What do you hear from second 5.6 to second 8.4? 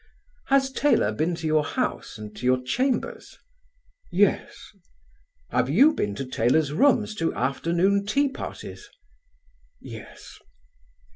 you been to Taylor's rooms to afternoon tea